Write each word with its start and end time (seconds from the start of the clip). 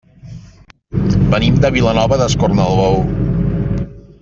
Venim 1.33 1.59
de 1.65 1.71
Vilanova 1.77 2.19
d'Escornalbou. 2.23 2.99